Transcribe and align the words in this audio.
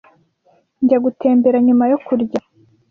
Njya 0.83 0.97
gutembera 1.05 1.57
nyuma 1.67 1.83
yo 1.91 1.97
kurya. 2.05 2.39